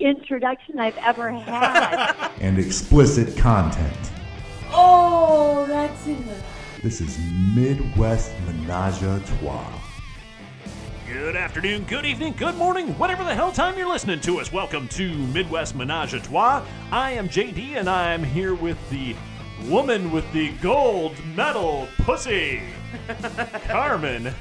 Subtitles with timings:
[0.00, 2.30] introduction I've ever had.
[2.40, 4.10] and explicit content.
[4.72, 6.34] Oh, that's in the.
[6.82, 7.18] This is
[7.54, 9.80] Midwest Menage a Trois.
[11.06, 14.52] Good afternoon, good evening, good morning, whatever the hell time you're listening to us.
[14.52, 16.64] Welcome to Midwest Menage a Trois.
[16.90, 19.14] I am JD and I'm here with the
[19.68, 22.62] woman with the gold medal pussy,
[23.68, 24.32] Carmen.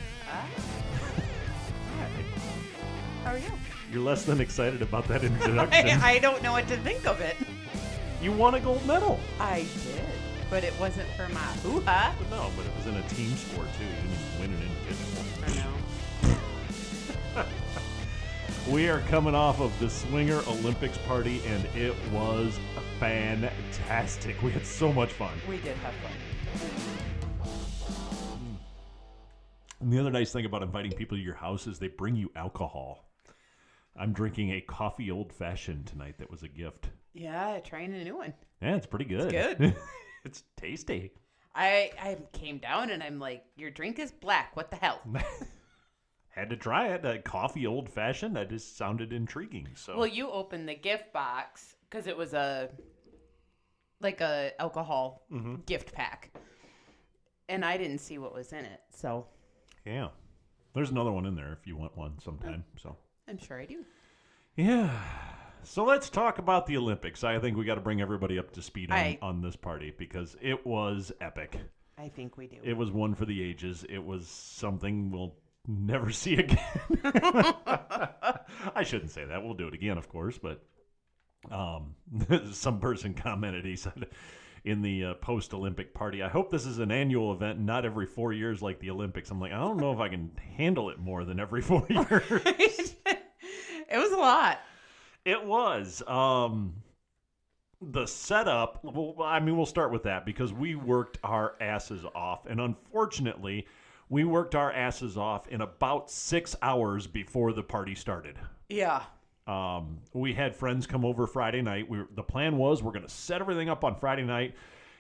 [3.91, 6.01] You're less than excited about that introduction.
[6.01, 7.35] I, I don't know what to think of it.
[8.21, 9.19] you won a gold medal.
[9.39, 10.05] I did,
[10.49, 12.15] but it wasn't for my hoo-ha.
[12.29, 13.85] No, but it was in a team sport too.
[13.85, 15.65] You didn't even win an individual.
[16.25, 16.33] I
[17.43, 17.45] know.
[18.67, 22.59] We are coming off of the Swinger Olympics party, and it was
[22.99, 24.39] fantastic.
[24.43, 25.31] We had so much fun.
[25.47, 26.11] We did have fun.
[28.37, 28.57] Mm.
[29.81, 32.29] And the other nice thing about inviting people to your house is they bring you
[32.35, 33.08] alcohol.
[33.99, 36.89] I'm drinking a coffee old fashioned tonight that was a gift.
[37.13, 38.33] Yeah, trying a new one.
[38.61, 39.33] Yeah, it's pretty good.
[39.33, 39.75] It's good.
[40.23, 41.11] it's tasty.
[41.53, 44.55] I I came down and I'm like, your drink is black.
[44.55, 45.01] What the hell?
[46.29, 47.03] Had to try it.
[47.03, 48.37] A coffee old fashioned.
[48.37, 49.67] That just sounded intriguing.
[49.75, 52.69] So Well, you opened the gift box because it was a
[53.99, 55.55] like a alcohol mm-hmm.
[55.65, 56.31] gift pack,
[57.49, 59.27] and I didn't see what was in it, so
[59.85, 60.07] yeah,
[60.73, 62.63] there's another one in there if you want one sometime.
[62.77, 62.95] So
[63.29, 63.85] I'm sure I do.
[64.55, 64.89] Yeah.
[65.63, 67.23] So let's talk about the Olympics.
[67.23, 69.93] I think we got to bring everybody up to speed on, I- on this party
[69.97, 71.57] because it was epic.
[71.97, 72.57] I think we do.
[72.63, 73.85] It was one for the ages.
[73.89, 75.35] It was something we'll
[75.67, 76.57] never see again.
[78.73, 79.43] I shouldn't say that.
[79.43, 80.37] We'll do it again, of course.
[80.37, 80.63] But
[81.51, 81.95] um,
[82.51, 83.65] some person commented.
[83.65, 84.07] He said
[84.63, 88.31] in the uh, post-Olympic party, "I hope this is an annual event, not every four
[88.33, 91.25] years like the Olympics." I'm like, I don't know if I can handle it more
[91.25, 92.95] than every four years.
[93.91, 94.59] It was a lot.
[95.25, 96.01] It was.
[96.07, 96.75] Um,
[97.81, 102.45] the setup, well, I mean, we'll start with that because we worked our asses off.
[102.45, 103.67] And unfortunately,
[104.09, 108.37] we worked our asses off in about six hours before the party started.
[108.67, 109.03] Yeah.
[109.47, 111.89] Um, we had friends come over Friday night.
[111.89, 114.55] We the plan was we're going to set everything up on Friday night,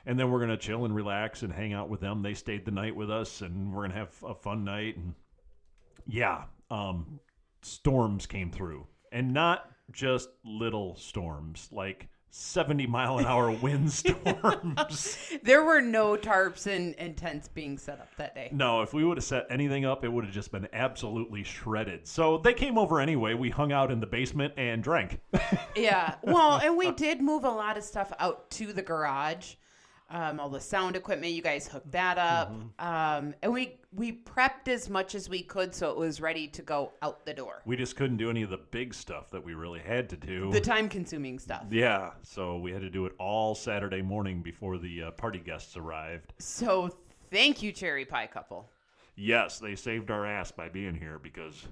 [0.07, 2.23] and then we're going to chill and relax and hang out with them.
[2.23, 4.97] They stayed the night with us, and we're going to have a fun night.
[4.97, 5.13] And
[6.07, 7.19] yeah, um,
[7.61, 15.17] storms came through, and not just little storms, like seventy mile an hour windstorms.
[15.43, 18.49] There were no tarps and, and tents being set up that day.
[18.51, 22.07] No, if we would have set anything up, it would have just been absolutely shredded.
[22.07, 23.33] So they came over anyway.
[23.33, 25.19] We hung out in the basement and drank.
[25.75, 26.15] Yeah.
[26.23, 29.55] Well, and we did move a lot of stuff out to the garage.
[30.11, 32.51] Um, all the sound equipment, you guys hooked that up.
[32.79, 36.61] Um, and we we prepped as much as we could so it was ready to
[36.61, 37.61] go out the door.
[37.65, 40.51] We just couldn't do any of the big stuff that we really had to do.
[40.51, 41.65] The time consuming stuff.
[41.69, 45.77] yeah, so we had to do it all Saturday morning before the uh, party guests
[45.77, 46.33] arrived.
[46.39, 46.89] So
[47.31, 48.69] thank you, Cherry Pie Couple.
[49.15, 51.67] Yes, they saved our ass by being here because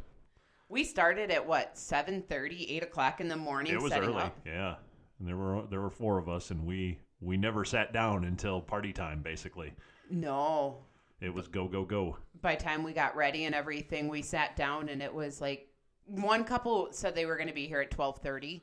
[0.69, 4.22] We started at what, 7.30, 8 o'clock in the morning it was early.
[4.22, 4.38] up?
[4.46, 4.75] Yeah,
[5.19, 8.62] and there were there were four of us, and we we never sat down until
[8.62, 9.22] party time.
[9.22, 9.74] Basically,
[10.10, 10.78] No.
[11.22, 12.18] it was go go go.
[12.42, 15.68] By the time we got ready and everything, we sat down and it was like
[16.06, 18.62] one couple said they were going to be here at 12:30.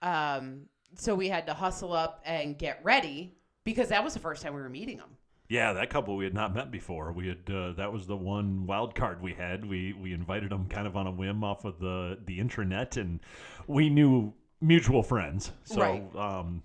[0.00, 0.62] Um
[0.94, 3.34] so we had to hustle up and get ready
[3.64, 5.16] because that was the first time we were meeting them.
[5.48, 7.12] Yeah, that couple we had not met before.
[7.12, 9.64] We had uh, that was the one wild card we had.
[9.66, 13.20] We we invited them kind of on a whim off of the the intranet, and
[13.66, 16.16] we knew mutual friends, so Right.
[16.16, 16.62] um,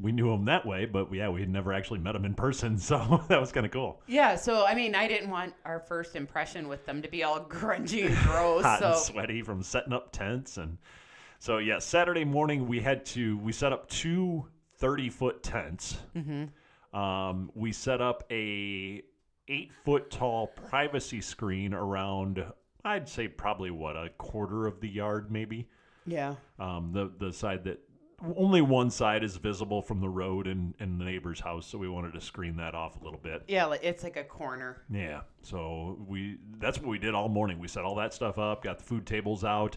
[0.00, 0.86] we knew them that way.
[0.86, 3.72] But yeah, we had never actually met them in person, so that was kind of
[3.72, 4.00] cool.
[4.06, 7.40] Yeah, so I mean, I didn't want our first impression with them to be all
[7.44, 8.64] grungy and gross.
[8.64, 10.78] Hot so and sweaty from setting up tents, and
[11.38, 14.46] so yeah, Saturday morning we had to we set up two
[14.78, 15.98] 30 foot tents.
[16.92, 19.02] Um, we set up a
[19.48, 22.44] eight foot tall privacy screen around.
[22.84, 25.68] I'd say probably what a quarter of the yard, maybe.
[26.06, 26.36] yeah.
[26.58, 27.80] Um, the the side that
[28.36, 31.88] only one side is visible from the road and, and the neighbor's house, so we
[31.88, 33.44] wanted to screen that off a little bit.
[33.46, 34.82] Yeah, like, it's like a corner.
[34.90, 37.58] Yeah, so we that's what we did all morning.
[37.58, 39.76] We set all that stuff up, got the food tables out,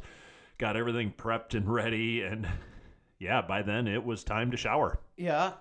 [0.57, 2.47] got everything prepped and ready, and
[3.19, 4.99] yeah, by then it was time to shower.
[5.17, 5.53] Yeah.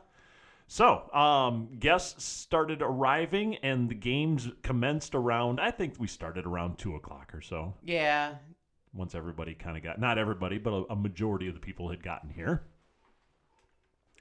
[0.66, 5.60] So, um, guests started arriving, and the games commenced around.
[5.60, 7.74] I think we started around two o'clock or so.
[7.82, 8.36] Yeah.
[8.92, 12.02] Once everybody kind of got, not everybody, but a, a majority of the people had
[12.02, 12.62] gotten here.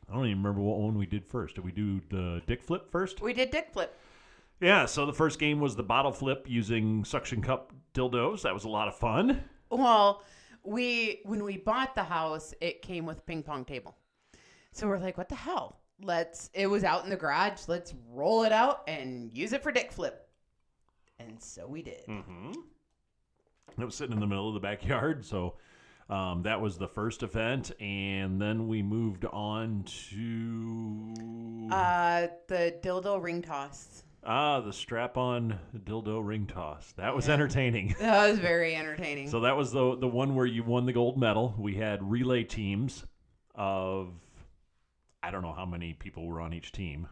[0.10, 1.56] I don't even remember what one we did first.
[1.56, 3.22] Did we do the dick flip first?
[3.22, 3.98] We did dick flip.
[4.60, 4.86] Yeah.
[4.86, 8.42] So the first game was the bottle flip using suction cup dildos.
[8.42, 9.44] That was a lot of fun.
[9.70, 10.24] Well,
[10.64, 13.96] we when we bought the house, it came with ping pong table.
[14.72, 15.80] So we're like, what the hell?
[16.02, 17.68] Let's it was out in the garage.
[17.68, 20.28] Let's roll it out and use it for dick flip.
[21.20, 22.06] And so we did.
[22.08, 22.52] Mm-hmm.
[23.78, 25.56] It was sitting in the middle of the backyard, so
[26.10, 33.22] um, that was the first event, and then we moved on to Uh the dildo
[33.22, 34.04] ring toss.
[34.24, 36.94] ah the strap-on dildo ring toss.
[36.98, 37.96] That was entertaining.
[38.00, 39.30] That was very entertaining.
[39.30, 41.54] So that was the the one where you won the gold medal.
[41.58, 43.06] We had relay teams
[43.56, 44.14] of
[45.22, 47.08] I don't know how many people were on each team.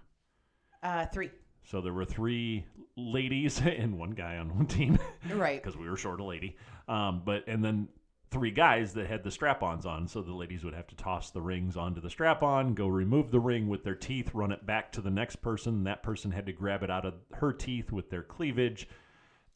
[0.83, 1.29] uh three.
[1.69, 2.65] So there were three
[2.95, 4.97] ladies and one guy on one team.
[5.29, 5.61] Right.
[5.63, 6.55] because we were short a lady.
[6.87, 7.89] Um, but and then
[8.31, 11.41] three guys that had the strap-ons on, so the ladies would have to toss the
[11.41, 15.01] rings onto the strap-on, go remove the ring with their teeth, run it back to
[15.01, 15.83] the next person.
[15.83, 18.87] That person had to grab it out of her teeth with their cleavage,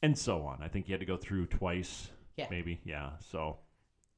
[0.02, 0.62] and so on.
[0.62, 2.46] I think you had to go through twice, Yeah.
[2.50, 3.10] maybe, yeah.
[3.30, 3.58] So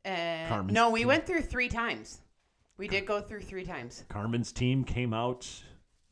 [0.04, 1.08] Carmen's no, we team.
[1.08, 2.20] went through three times.
[2.76, 4.04] We did go through three times.
[4.08, 5.48] Carmen's team came out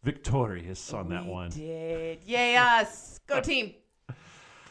[0.03, 1.51] victorious on that We one.
[1.51, 2.21] Did.
[2.25, 3.21] Yay us.
[3.27, 3.75] Go team.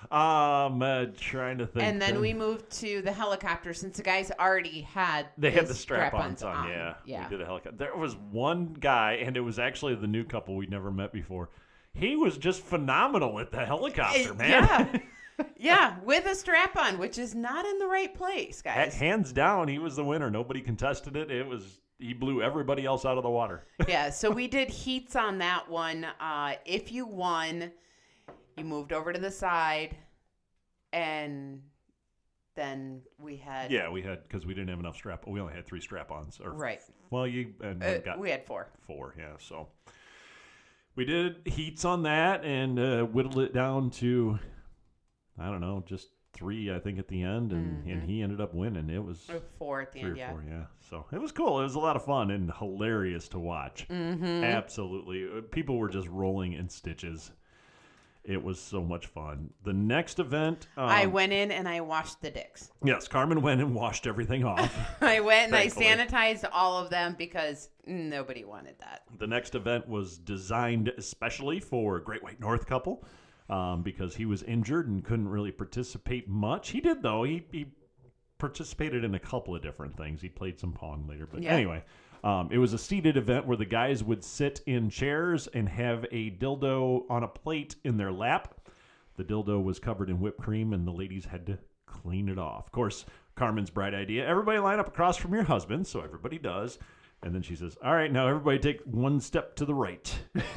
[0.10, 1.86] Um, uh, trying to think.
[1.86, 5.74] And then we moved to the helicopter since the guys already had They had the
[5.74, 6.70] strap-ons on, on.
[6.70, 6.94] yeah.
[7.06, 7.24] Yeah.
[7.24, 7.78] We did a helicopter.
[7.78, 11.50] There was one guy, and it was actually the new couple we'd never met before.
[11.94, 14.50] He was just phenomenal at the helicopter, Eh, man.
[14.50, 15.46] Yeah.
[15.58, 18.94] yeah, with a strap on, which is not in the right place, guys.
[18.96, 20.30] Hands down, he was the winner.
[20.30, 21.32] Nobody contested it.
[21.32, 23.66] It was he blew everybody else out of the water.
[23.88, 26.06] yeah, so we did heats on that one.
[26.20, 27.72] Uh, if you won,
[28.58, 29.96] you moved over to the side,
[30.94, 31.62] and
[32.56, 35.26] then we had yeah, we had because we didn't have enough strap.
[35.28, 36.40] We only had three strap-ons.
[36.44, 36.82] Or right.
[37.10, 38.68] well, you and Uh, we got we had four.
[38.86, 39.16] four.
[39.18, 39.70] Yeah, so
[40.96, 44.40] we did heats on that and uh, whittled it down to
[45.40, 46.10] I don't know, just
[46.42, 46.74] three.
[46.74, 48.90] I think at the end, and and he ended up winning.
[48.90, 49.30] It was
[49.60, 50.32] Four at the end, yeah.
[50.32, 50.64] four, yeah.
[50.90, 51.60] So it was cool.
[51.60, 53.88] It was a lot of fun and hilarious to watch.
[53.90, 54.44] Mm-hmm.
[54.44, 57.32] Absolutely, Uh, people were just rolling in stitches.
[58.24, 59.50] It was so much fun.
[59.64, 62.72] The next event, um, I went in and I washed the dicks.
[62.84, 64.72] yes, Carmen went and washed everything off.
[65.02, 69.02] I went and I sanitized all of them because nobody wanted that.
[69.18, 73.04] the next event was designed especially for Great White North couple
[73.52, 76.70] um, because he was injured and couldn't really participate much.
[76.70, 77.24] He did though.
[77.24, 77.66] He, he
[78.40, 80.22] participated in a couple of different things.
[80.22, 81.52] He played some pong later, but Yeah.
[81.52, 81.84] anyway,
[82.24, 86.06] um, it was a seated event where the guys would sit in chairs and have
[86.12, 88.56] a dildo on a plate in their lap.
[89.18, 92.66] The dildo was covered in whipped cream, and the ladies had to clean it off.
[92.68, 93.06] Of course,
[93.36, 95.86] Carmen's bright idea: everybody line up across from your husband.
[95.86, 96.80] So everybody does.
[97.24, 100.14] And then she says, "All right, now everybody take one step to the right."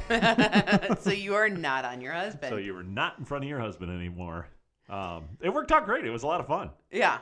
[0.99, 2.51] so you are not on your husband.
[2.51, 4.47] so you were not in front of your husband anymore.
[4.89, 6.05] Um, it worked out great.
[6.05, 6.71] It was a lot of fun.
[6.91, 7.19] Yeah.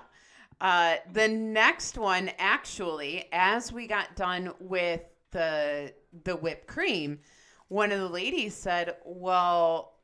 [0.61, 7.19] Uh, the next one, actually, as we got done with the the whipped cream,
[7.67, 9.99] one of the ladies said, "Well,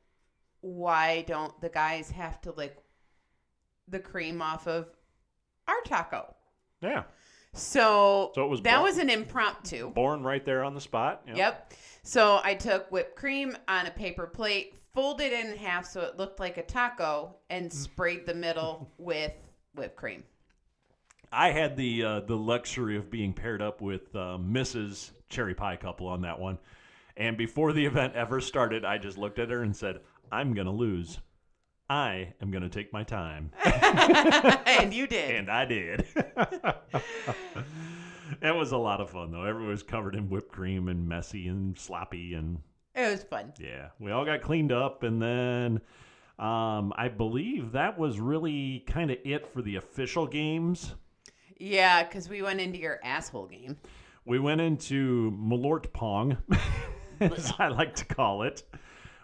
[0.62, 2.76] why don't the guys have to lick
[3.88, 4.90] the cream off of
[5.68, 6.36] our taco?"
[6.82, 7.04] Yeah,
[7.54, 9.90] So, So it was that bro- was an impromptu.
[9.92, 11.22] born right there on the spot.
[11.28, 11.38] Yep.
[11.38, 11.74] Yep.
[12.04, 16.18] So I took whipped cream on a paper plate, folded it in half so it
[16.18, 19.34] looked like a taco, and sprayed the middle with
[19.76, 20.24] whipped cream.
[21.32, 25.12] I had the uh, the luxury of being paired up with uh, Mrs.
[25.30, 26.58] Cherry Pie couple on that one,
[27.18, 30.00] and before the event ever started, I just looked at her and said,
[30.32, 31.20] "I'm gonna lose.
[31.90, 35.36] I am gonna take my time," and you did.
[35.36, 36.06] and I did.
[38.42, 39.44] it was a lot of fun though.
[39.44, 42.60] Everyone was covered in whipped cream and messy and sloppy and
[42.96, 43.54] it was fun.
[43.60, 45.80] yeah, we all got cleaned up, and then
[46.38, 50.96] um, I believe that was really kind of it for the official games.
[51.58, 53.78] Yeah, because we went into your asshole game.
[54.26, 56.38] We went into Malort Pong,
[57.20, 58.64] as I like to call it,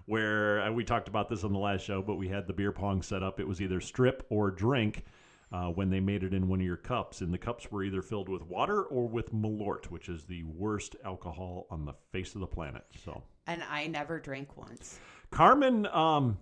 [0.05, 2.71] where uh, we talked about this on the last show, but we had the beer
[2.71, 3.39] pong set up.
[3.39, 5.03] It was either strip or drink
[5.51, 7.21] uh, when they made it in one of your cups.
[7.21, 10.95] And the cups were either filled with water or with Malort, which is the worst
[11.03, 12.83] alcohol on the face of the planet.
[13.03, 14.99] So And I never drank once.
[15.31, 16.37] Carmen, um,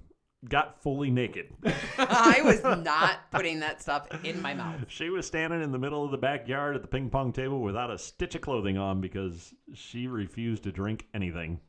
[0.48, 1.48] got fully naked.
[1.98, 4.86] I was not putting that stuff in my mouth.
[4.88, 7.90] she was standing in the middle of the backyard at the ping pong table without
[7.90, 11.60] a stitch of clothing on because she refused to drink anything.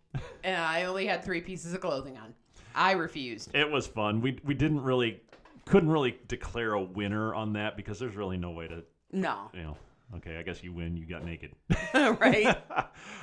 [0.42, 2.34] And I only had three pieces of clothing on.
[2.74, 3.54] I refused.
[3.54, 4.20] It was fun.
[4.20, 5.20] We we didn't really
[5.64, 9.50] couldn't really declare a winner on that because there's really no way to No.
[9.54, 9.76] you know.
[10.16, 10.96] Okay, I guess you win.
[10.96, 11.52] You got naked.
[11.94, 12.56] right?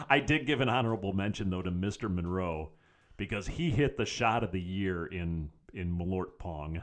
[0.10, 2.14] I did give an honorable mention though to Mr.
[2.14, 2.72] Monroe
[3.18, 6.82] because he hit the shot of the year in in Malort Pong.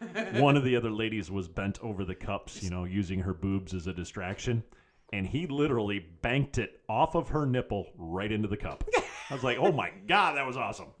[0.34, 3.72] One of the other ladies was bent over the cups, you know, using her boobs
[3.74, 4.62] as a distraction,
[5.14, 8.84] and he literally banked it off of her nipple right into the cup.
[9.30, 10.88] I was like, "Oh my god, that was awesome!"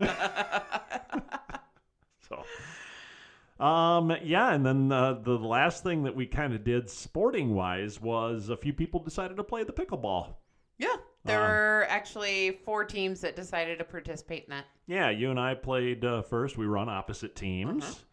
[2.28, 7.54] so, um, yeah, and then uh, the last thing that we kind of did sporting
[7.54, 10.34] wise was a few people decided to play the pickleball.
[10.78, 10.96] Yeah.
[11.24, 14.66] There Um, were actually four teams that decided to participate in that.
[14.86, 16.58] Yeah, you and I played uh, first.
[16.58, 18.04] We were on opposite teams.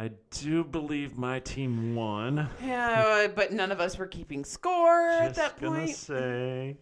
[0.00, 2.48] I do believe my team won.
[2.64, 5.96] Yeah, but none of us were keeping score at Just that gonna point.
[5.96, 6.76] say.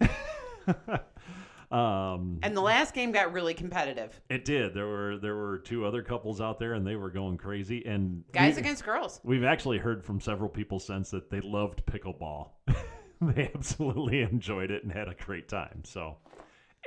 [1.71, 4.21] um, And the last game got really competitive.
[4.29, 4.75] it did.
[4.75, 7.85] There were there were two other couples out there, and they were going crazy.
[7.87, 9.21] And Guys we- against girls.
[9.25, 12.51] We've actually heard from several people since that they loved pickleball.
[13.23, 15.83] they absolutely enjoyed it and had a great time.
[15.85, 16.19] So,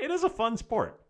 [0.02, 1.02] it is a fun sport.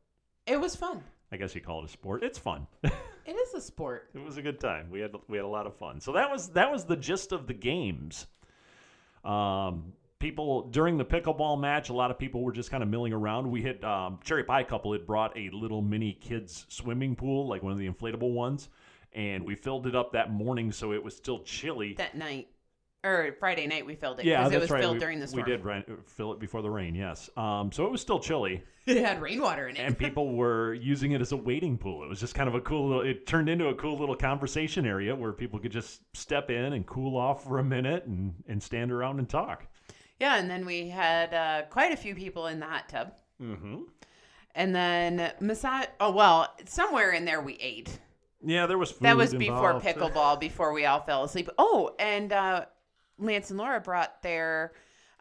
[0.48, 1.04] It was fun.
[1.32, 2.24] I guess you call it a sport.
[2.24, 2.66] It's fun.
[3.30, 4.10] It is a sport.
[4.16, 4.90] It was a good time.
[4.90, 6.02] We had we had a lot of fun.
[6.02, 8.26] So that was that was the gist of the games.
[9.24, 13.14] Um, people during the pickleball match, a lot of people were just kind of milling
[13.14, 13.52] around.
[13.52, 17.62] We hit um, Cherry Pie Couple had brought a little mini kids swimming pool, like
[17.62, 18.70] one of the inflatable ones,
[19.14, 21.94] and we filled it up that morning, so it was still chilly.
[22.00, 22.48] That night,
[23.04, 24.26] or Friday night, we filled it.
[24.26, 24.82] yeah, 'cause that's it was right.
[24.82, 25.46] filled we, during the storm.
[25.46, 26.96] we did rain, fill it before the rain.
[26.96, 28.64] Yes, um, so it was still chilly.
[28.86, 29.82] It had rainwater in it.
[29.82, 32.02] and people were using it as a wading pool.
[32.04, 34.84] It was just kind of a cool little, it turned into a cool little conversation
[34.88, 38.64] area where people could just step in and cool off for a minute and, and
[38.64, 39.68] stand around and talk.
[40.20, 43.14] yeah, and then we had uh, quite a few people in the hot tub.
[43.40, 43.82] Mm-hmm.
[44.56, 45.86] And then massage.
[46.00, 48.00] Oh well, somewhere in there we ate.
[48.44, 49.02] Yeah, there was food.
[49.04, 49.86] That was before involved.
[49.86, 51.50] pickleball, before we all fell asleep.
[51.60, 52.66] Oh, and uh,
[53.20, 54.72] Lance and Laura brought their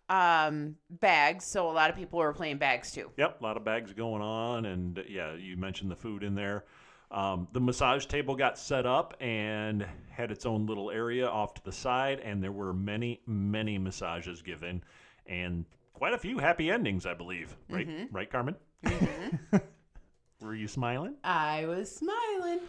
[0.08, 3.10] um, bags, so a lot of people were playing bags too.
[3.18, 6.64] Yep, a lot of bags going on, and yeah, you mentioned the food in there.
[7.10, 11.64] Um, the massage table got set up and had its own little area off to
[11.64, 14.82] the side, and there were many, many massages given,
[15.26, 15.64] and
[15.94, 17.56] quite a few happy endings, I believe.
[17.68, 18.14] Right, Mm-hmm.
[18.14, 18.56] right, Carmen?
[20.40, 21.14] were you smiling?
[21.24, 22.60] I was smiling.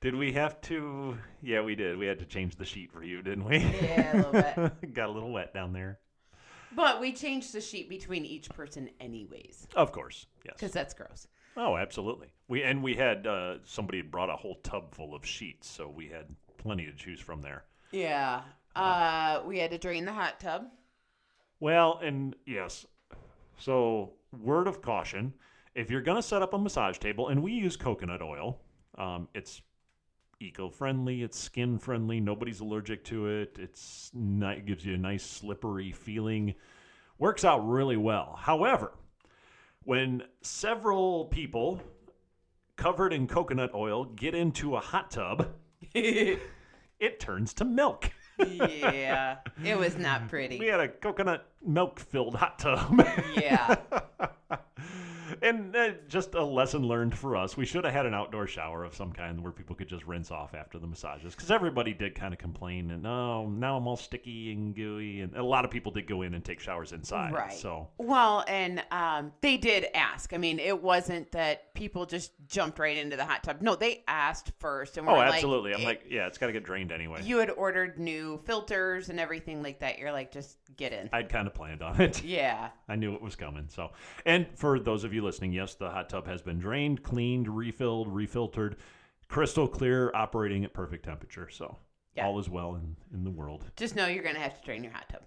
[0.00, 1.16] Did we have to?
[1.42, 1.96] Yeah, we did.
[1.96, 3.58] We had to change the sheet for you, didn't we?
[3.58, 4.92] Yeah, a little bit.
[4.94, 5.98] got a little wet down there.
[6.74, 10.54] But we changed the sheet between each person, anyways, Of course, yes.
[10.58, 11.26] because that's gross.
[11.56, 12.28] Oh, absolutely.
[12.48, 15.88] We and we had uh, somebody had brought a whole tub full of sheets, so
[15.88, 16.26] we had
[16.58, 17.64] plenty to choose from there.
[17.92, 18.42] Yeah.
[18.74, 20.66] Uh, we had to drain the hot tub.
[21.60, 22.84] Well, and yes.
[23.56, 24.12] So,
[24.42, 25.32] word of caution:
[25.74, 28.60] if you're going to set up a massage table, and we use coconut oil,
[28.98, 29.62] um, it's
[30.40, 32.20] eco-friendly, it's skin-friendly.
[32.20, 33.56] Nobody's allergic to it.
[33.58, 36.54] It's ni- gives you a nice slippery feeling.
[37.18, 38.36] Works out really well.
[38.38, 38.92] However,
[39.84, 41.80] when several people
[42.76, 45.48] covered in coconut oil get into a hot tub,
[45.94, 46.40] it
[47.20, 48.10] turns to milk.
[48.38, 49.38] Yeah.
[49.64, 50.58] It was not pretty.
[50.58, 53.02] We had a coconut milk filled hot tub.
[53.34, 53.76] Yeah.
[55.42, 57.56] and uh, just a lesson learned for us.
[57.56, 60.30] We should have had an outdoor shower of some kind where people could just rinse
[60.30, 61.34] off after the massages.
[61.34, 65.20] Because everybody did kind of complain, and oh, now I'm all sticky and gooey.
[65.20, 67.32] And a lot of people did go in and take showers inside.
[67.32, 67.52] Right.
[67.52, 70.32] So, Well, and um, they did ask.
[70.32, 73.60] I mean, it wasn't that people just jumped right into the hot tub.
[73.60, 75.74] No, they asked first, and oh, we're like, absolutely.
[75.74, 77.22] I'm eh, like, yeah, it's got to get drained anyway.
[77.22, 79.98] you had ordered new filters and everything like that.
[79.98, 81.08] You're like, just get in.
[81.12, 82.22] I'd kind of planned on it.
[82.22, 82.68] Yeah.
[82.88, 83.66] I knew it was coming.
[83.68, 83.90] So,
[84.24, 88.08] and for those of you listening, yes, the hot tub has been drained, cleaned, refilled,
[88.08, 88.76] refiltered,
[89.28, 91.48] crystal clear, operating at perfect temperature.
[91.50, 91.76] So,
[92.14, 92.26] Yeah.
[92.26, 93.64] all is well in, in the world.
[93.76, 95.22] Just know you're gonna have to drain your hot tub.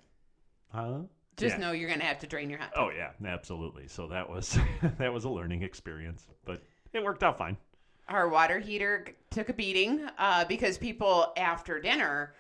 [0.72, 1.00] Huh?
[1.38, 1.62] Just Yeah.
[1.62, 2.88] know you're gonna have to drain your hot tub.
[2.88, 3.88] Oh yeah, absolutely.
[3.88, 4.58] So that was
[4.98, 6.64] that was a learning experience, but
[6.94, 7.58] it worked out fine.
[8.08, 12.34] Our water heater took a beating uh, because people after dinner,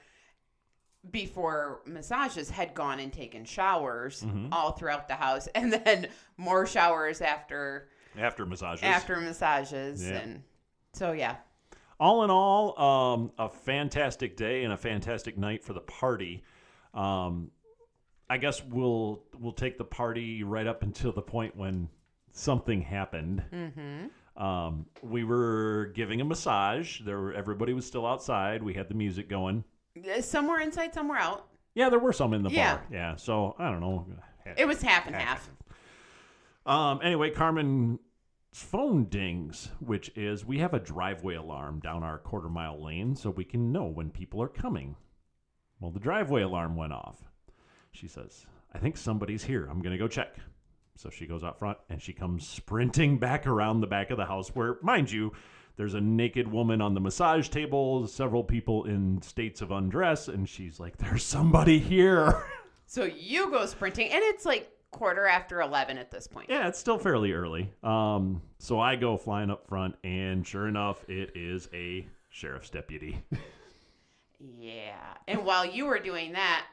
[1.11, 4.51] before massages, had gone and taken showers Mm-hmm.
[4.51, 8.83] all throughout the house, and then more showers after After massages.
[8.83, 10.17] after massages, Yeah.
[10.17, 10.43] and
[10.93, 11.37] so yeah.
[11.99, 16.43] all in all, um, a fantastic day and a fantastic night for the party.
[16.93, 17.51] Um,
[18.29, 21.89] I guess we'll we'll take the party right up until the point when
[22.31, 23.43] something happened.
[23.51, 24.41] Mm-hmm.
[24.43, 27.01] Um, we were giving a massage.
[27.01, 28.61] There, were, everybody was still outside.
[28.63, 29.63] We had the music going.
[29.97, 31.47] Uh, Somewhere inside, somewhere out.
[31.75, 32.75] Yeah, there were some in the Yeah.
[32.75, 32.85] bar.
[32.91, 34.05] Yeah, so I don't know.
[34.57, 35.49] It was half and half.
[36.65, 37.99] Um, anyway, Carmen's
[38.53, 43.29] phone dings, which is we have a driveway alarm down our quarter mile lane so
[43.29, 44.95] we can know when people are coming.
[45.79, 47.17] Well, the driveway alarm went off.
[47.91, 49.67] She says, I think somebody's here.
[49.69, 50.35] I'm going to go check.
[50.95, 54.25] So she goes out front and she comes sprinting back around the back of the
[54.25, 55.31] house where, mind you,
[55.79, 60.47] there's a naked woman on the massage table, several people in states of undress, and
[60.49, 62.43] she's like, There's somebody here.
[62.85, 66.47] So you go sprinting, and it's like quarter after 11 at this point.
[66.49, 67.71] Yeah, it's still fairly early.
[67.83, 73.23] Um, so I go flying up front, and sure enough, it is a sheriff's deputy.
[74.39, 74.95] Yeah.
[75.27, 76.65] And while you were doing that,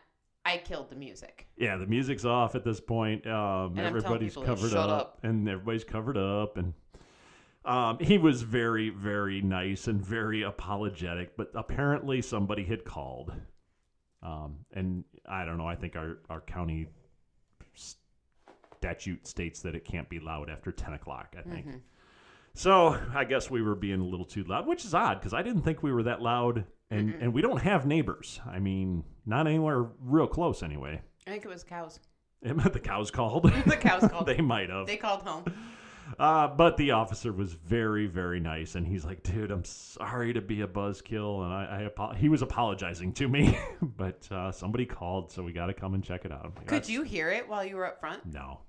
[0.46, 1.46] I killed the music.
[1.58, 3.26] yeah, the music's off at this point.
[3.26, 5.18] Um, And I'm telling everybody's covered up, up.
[5.22, 6.72] and everybody's covered up, and
[7.66, 11.37] um, he was very, very nice and very apologetic.
[11.37, 13.32] But apparently, somebody had called,
[14.23, 15.66] um, and I don't know.
[15.66, 16.88] I think our our county
[17.75, 21.35] statute states that it can't be loud after ten o'clock.
[21.38, 21.66] I think.
[21.66, 21.78] Mm-hmm.
[22.54, 25.42] So I guess we were being a little too loud, which is odd because I
[25.42, 28.40] didn't think we were that loud, and and we don't have neighbors.
[28.46, 31.02] I mean, not anywhere real close anyway.
[31.26, 32.00] I think it was cows.
[32.42, 33.44] the cows called.
[33.66, 34.26] The cows called.
[34.26, 34.87] they might have.
[34.87, 35.44] They called home.
[36.18, 40.40] Uh, but the officer was very, very nice, and he's like, "Dude, I'm sorry to
[40.40, 44.86] be a buzzkill," and I, I apo- he was apologizing to me, but uh, somebody
[44.86, 46.52] called, so we got to come and check it out.
[46.56, 48.25] Like, Could you hear it while you were up front?
[48.25, 48.60] No,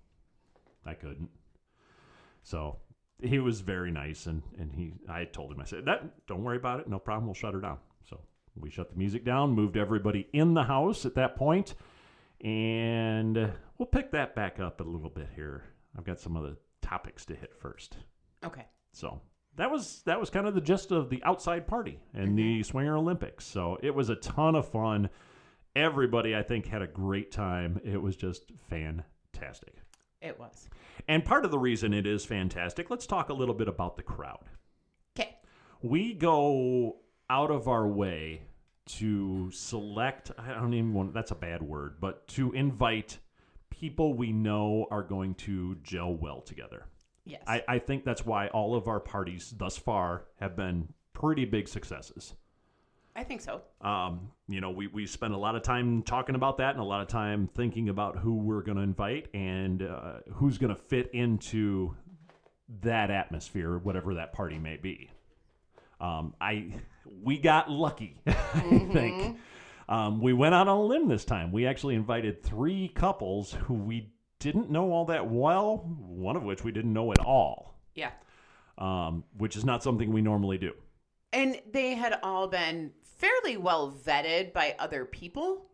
[0.86, 1.30] I couldn't.
[2.44, 2.78] So
[3.22, 6.58] he was very nice, and and he, I told him, I said, "That don't worry
[6.58, 7.28] about it, no problem.
[7.28, 7.78] We'll shut her down."
[8.10, 8.20] So
[8.56, 11.76] we shut the music down, moved everybody in the house at that point,
[12.42, 15.64] and we'll pick that back up a little bit here.
[15.98, 17.98] I've got some other topics to hit first.
[18.46, 18.66] Okay.
[18.94, 19.22] So
[19.56, 22.62] that was that was kind of the gist of the outside party and the mm-hmm.
[22.64, 23.46] Swinger Olympics.
[23.46, 25.10] So it was a ton of fun.
[25.76, 27.80] Everybody, I think, had a great time.
[27.84, 29.76] It was just fantastic.
[30.22, 30.70] It was.
[31.08, 34.04] And part of the reason it is fantastic, let's talk a little bit about the
[34.04, 34.46] crowd.
[35.18, 35.38] Okay.
[35.82, 36.98] We go
[37.30, 38.42] out of our way
[38.88, 43.20] to select, I don't even want, that's a bad word, but to invite
[43.80, 46.86] people we know are going to gel well together.
[47.26, 47.44] Yes.
[47.46, 51.68] I, I think that's why all of our parties thus far have been pretty big
[51.68, 52.34] successes.
[53.16, 53.62] I think so.
[53.82, 56.86] Um, you know, we, we spend a lot of time talking about that and a
[56.86, 60.80] lot of time thinking about who we're going to invite and uh, who's going to
[60.80, 61.96] fit into
[62.82, 65.10] that atmosphere, whatever that party may be.
[66.00, 66.74] Um, I
[67.24, 69.40] we got lucky, I think.
[69.90, 71.52] Um, we went out on a limb this time.
[71.52, 75.78] We actually invited three couples who we didn't know all that well.
[76.00, 78.12] One of which we didn't know at all, Yeah.
[78.78, 80.74] um, which is not something we normally do.
[81.34, 85.66] And they had all been fairly well vetted by other people.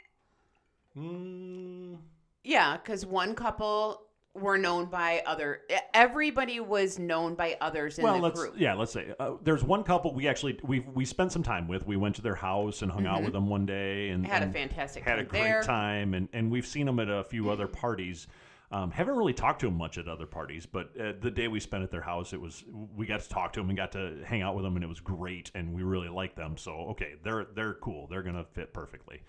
[0.97, 1.97] Mm,
[2.43, 4.01] Yeah, because one couple
[4.35, 5.61] were known by other.
[5.93, 8.55] Everybody was known by others in well, the let's group.
[8.57, 11.85] yeah, let's say uh, there's one couple we actually we we spent some time with.
[11.85, 14.31] We went to their house and hung out with them one day and Mm-hmm.
[14.31, 15.63] Had a fantastic had a time great there.
[15.63, 18.27] time and and we've seen them at a few other parties.
[18.71, 21.59] Um, haven't really talked to them much at other parties, but uh, the day we
[21.59, 22.63] spent at their house, it was
[22.95, 24.87] we got to talk to them and got to hang out with them, and it
[24.87, 26.57] was great, and we really liked them.
[26.57, 28.07] So okay, they're they're cool.
[28.07, 29.21] They're gonna fit perfectly.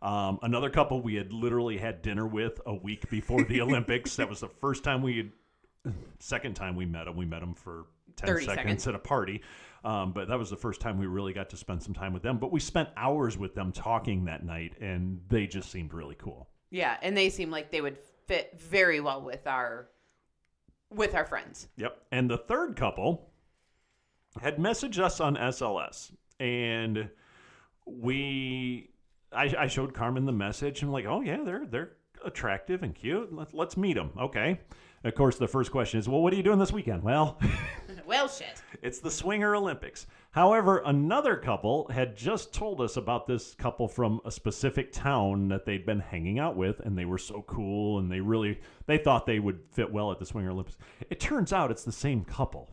[0.00, 4.16] Um, another couple we had literally had dinner with a week before the Olympics.
[4.16, 5.32] That was the first time we had
[6.18, 7.16] second time we met them.
[7.16, 8.88] We met them for 10 seconds, seconds.
[8.88, 9.42] at a party.
[9.84, 12.22] Um, but that was the first time we really got to spend some time with
[12.22, 12.38] them.
[12.38, 16.48] But we spent hours with them talking that night, and they just seemed really cool.
[16.70, 19.88] Yeah, and they seemed like they would fit very well with our
[20.90, 21.68] with our friends.
[21.76, 21.96] Yep.
[22.12, 23.30] And the third couple
[24.40, 27.10] had messaged us on SLS, and
[27.86, 28.90] we,
[29.32, 31.92] I, I showed Carmen the message, and I'm like, oh yeah, they're they're
[32.24, 33.32] attractive and cute.
[33.32, 34.10] Let's let's meet them.
[34.18, 34.60] Okay.
[35.04, 37.02] Of course, the first question is, well, what are you doing this weekend?
[37.02, 37.38] Well.
[38.06, 38.62] Well, shit.
[38.80, 40.06] It's the Swinger Olympics.
[40.30, 45.66] However, another couple had just told us about this couple from a specific town that
[45.66, 49.26] they'd been hanging out with, and they were so cool, and they really they thought
[49.26, 50.78] they would fit well at the Swinger Olympics.
[51.10, 52.70] It turns out it's the same couple.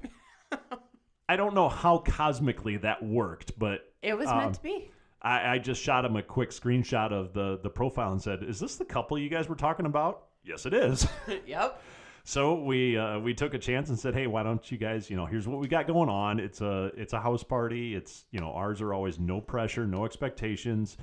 [1.28, 4.90] I don't know how cosmically that worked, but It was Um, meant to be.
[5.26, 8.60] I, I just shot him a quick screenshot of the the profile and said, "Is
[8.60, 11.08] this the couple you guys were talking about?" Yes, it is.
[11.48, 11.82] yep.
[12.24, 15.10] So we uh, we took a chance and said, "Hey, why don't you guys?
[15.10, 16.40] You know, here's what we got going on.
[16.40, 17.96] It's a it's a house party.
[17.96, 20.98] It's you know ours are always no pressure, no expectations.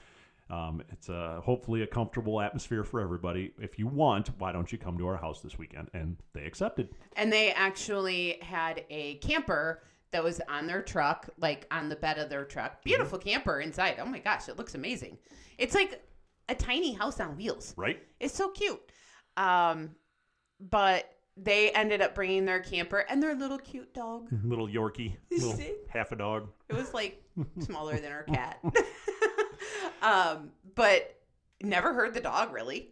[0.50, 3.52] Um, it's a, hopefully a comfortable atmosphere for everybody.
[3.58, 5.88] If you want, why don't you come to our house this weekend?
[5.94, 6.90] And they accepted.
[7.16, 9.82] And they actually had a camper
[10.12, 12.85] that was on their truck, like on the bed of their truck.
[12.85, 13.96] Beautiful camper inside.
[13.98, 15.18] Oh my gosh, it looks amazing.
[15.59, 16.03] It's like
[16.48, 17.75] a tiny house on wheels.
[17.77, 18.03] Right?
[18.20, 18.81] It's so cute.
[19.37, 19.90] Um,
[20.61, 24.29] but they ended up bringing their camper and their little cute dog.
[24.44, 26.48] Little Yorkie, little half a dog.
[26.68, 27.22] It was like
[27.61, 28.62] smaller than our cat.
[30.03, 31.18] um, but
[31.62, 32.90] never heard the dog really.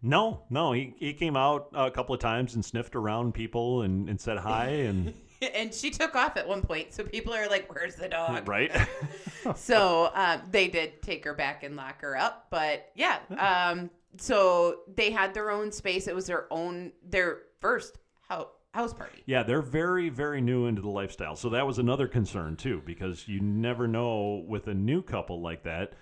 [0.00, 4.08] No, no, he, he came out a couple of times and sniffed around people and,
[4.08, 5.12] and said hi and
[5.54, 8.72] And she took off at one point, so people are like, "Where's the dog?" right.
[9.56, 14.80] so um, they did take her back and lock her up but yeah um, so
[14.96, 17.98] they had their own space it was their own their first
[18.28, 21.36] house, house party Yeah, they're very, very new into the lifestyle.
[21.36, 25.62] So that was another concern too, because you never know with a new couple like
[25.64, 25.94] that.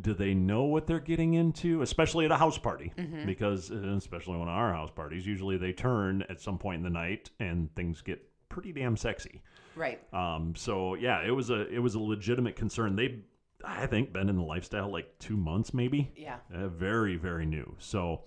[0.00, 2.92] Do they know what they're getting into, especially at a house party?
[3.26, 6.82] Because uh, especially one of our house parties, usually they turn at some point in
[6.82, 8.20] the night and things get
[8.54, 9.42] pretty damn sexy.
[9.76, 12.94] right Um, so yeah, it was a it was a legitimate concern.
[12.96, 13.18] They,
[13.64, 16.12] I think, been in the lifestyle like two months maybe.
[16.16, 17.74] yeah Uh, very, very new.
[17.78, 18.22] So,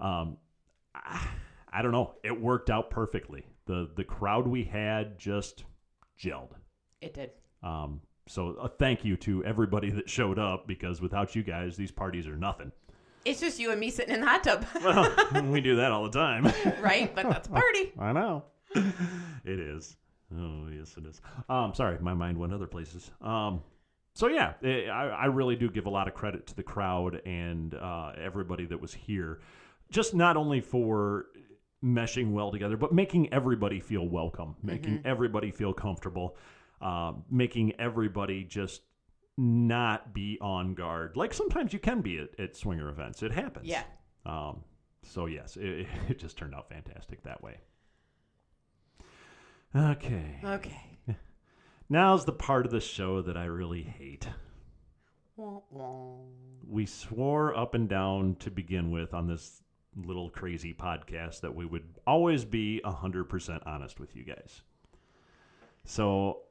[0.00, 0.36] um,
[0.94, 1.26] I,
[1.72, 2.14] I don't know.
[2.22, 3.44] It worked out perfectly.
[3.66, 5.64] the The crowd we had just
[6.22, 6.52] gelled.
[7.00, 7.30] it did
[7.62, 11.90] Um, so, a thank you to everybody that showed up because without you guys, these
[11.90, 12.70] parties are nothing.
[13.24, 16.04] it's just you and me sitting in the hot tub Well, we do that all
[16.04, 16.44] the time.
[16.80, 18.44] right but that's a party I know.
[19.44, 19.96] it is.
[20.34, 21.20] Oh, yes, it is.
[21.48, 23.10] Um, sorry, my mind went other places.
[23.20, 23.62] Um,
[24.14, 27.20] so yeah, eh, I, I really do give a lot of credit to the crowd
[27.26, 29.40] and uh, everybody that was here,
[29.90, 31.26] just not only for
[31.84, 36.36] meshing well together, but making everybody feel welcome, making everybody feel comfortable,
[36.80, 38.82] uh, making everybody just
[39.36, 41.16] not be on guard.
[41.16, 43.22] Like sometimes you can be at, at swinger events.
[43.22, 43.66] It happens.
[43.66, 43.82] yeah
[44.26, 44.62] Um,
[45.02, 47.56] so yes, it, it just turned out fantastic that way.
[49.74, 50.38] Okay.
[50.44, 50.98] okay
[51.88, 54.26] Now's the part of the show that I really hate.
[56.68, 59.62] We swore up and down to begin with on this
[59.96, 64.62] little crazy podcast that we would always be 100% honest with you guys.
[65.84, 66.42] So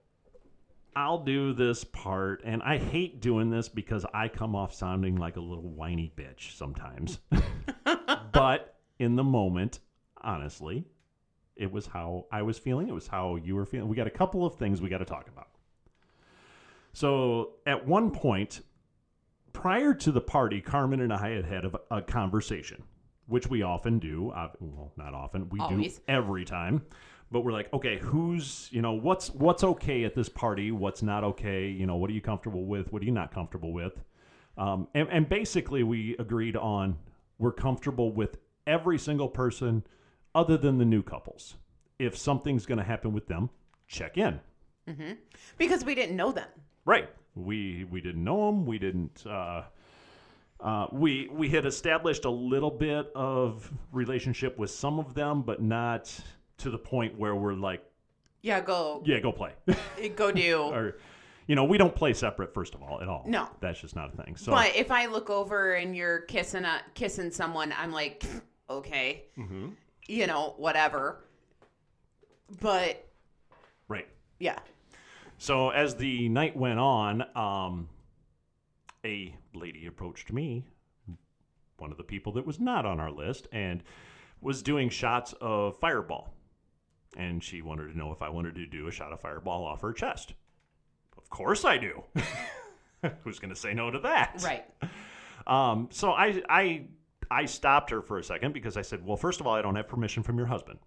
[0.96, 5.38] I'll do this part, and I hate doing this because I come off sounding like
[5.38, 7.20] a little whiny bitch sometimes.
[8.34, 9.80] but in the moment,
[10.22, 10.86] honestly,
[11.56, 12.88] it was how I was feeling.
[12.88, 13.88] It was how you were feeling.
[13.88, 15.48] We got a couple of things we got to talk about.
[16.94, 18.62] So at one point,
[19.54, 22.84] prior to the party, Carmen and I had had a, a conversation,
[23.28, 24.32] which we often do.
[24.32, 25.50] Uh, well, not often.
[25.50, 25.98] We Always.
[25.98, 26.84] do every time.
[27.32, 30.72] But we're like, okay, who's you know what's what's okay at this party?
[30.72, 31.70] What's not okay?
[31.70, 32.92] You know, what are you comfortable with?
[32.92, 34.04] What are you not comfortable with?
[34.58, 36.98] Um, and, and basically, we agreed on
[37.40, 38.38] we're comfortable with
[38.68, 39.84] every single person
[40.36, 41.56] other than the new couples.
[42.00, 43.50] If something's going to happen with them,
[43.88, 44.40] check in.
[45.58, 46.48] because we didn't know them
[46.86, 47.10] Right.
[47.36, 48.66] We we didn't know them.
[48.66, 49.24] We didn't.
[49.26, 49.64] Uh,
[50.60, 55.62] uh, we we had established a little bit of relationship with some of them, but
[55.62, 56.14] not
[56.58, 57.84] to the point where we're like,
[58.42, 59.54] yeah go yeah, go play,
[60.16, 60.98] go do or
[61.48, 62.54] you know, we don't play separate.
[62.54, 63.24] First of all, at all.
[63.28, 63.48] No.
[63.60, 64.36] that's just not a thing.
[64.36, 68.24] So but if i look over and you're kissing a kissing someone i'm like
[68.70, 69.70] okay Mm-hmm.
[70.08, 71.24] You know whatever
[72.60, 73.08] but
[73.88, 74.08] right.
[74.40, 74.60] yeah
[75.38, 77.90] So as the night went on, um,
[79.04, 80.66] a lady approached me,
[81.78, 83.82] one of the people that was not on our list, and
[84.40, 86.34] was doing shots of Fireball.
[87.18, 89.82] And she wanted to know if I wanted to do a shot of Fireball off
[89.82, 90.34] her chest.
[91.18, 92.04] Of course I do.
[93.24, 94.44] Who's going to say no to that?
[94.44, 94.66] right
[95.48, 96.84] Um, so I, I,
[97.32, 99.76] I stopped her for a second because I said, well, first of all, I don't
[99.76, 100.80] have permission from your husband.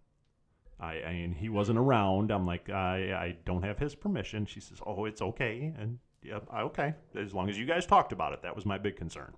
[0.78, 2.30] I, I and he wasn't around.
[2.30, 4.44] I'm like, I, I don't have his permission.
[4.44, 5.72] She says, oh, it's okay.
[5.78, 6.94] And yeah, I- okay.
[7.18, 9.32] As long as you guys talked about it, that was my big concern.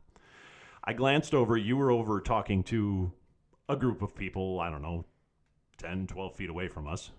[0.83, 1.57] I glanced over.
[1.57, 3.12] You were over talking to
[3.69, 5.05] a group of people, I don't know,
[5.79, 7.11] 10, 12 feet away from us.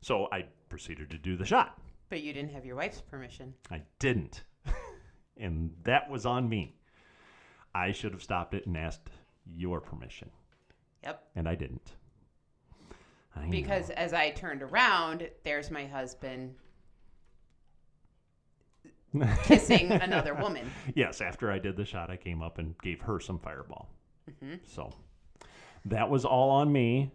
[0.00, 1.78] So I proceeded to do the shot.
[2.08, 4.44] but you didn't have your wife's permission I didn't.
[5.36, 6.76] and that was on me.
[7.76, 9.10] I should have stopped it and asked
[9.54, 10.30] your permission.
[11.02, 11.92] yep And I didn't.
[13.36, 13.50] I know.
[13.50, 16.54] because as i turned around there's my husband
[19.44, 23.20] kissing another woman yes, after I did the shot, I came up and gave her
[23.20, 23.90] some fireball.
[24.30, 24.54] Mm-hmm.
[24.66, 24.90] So
[25.84, 27.12] that was all on me.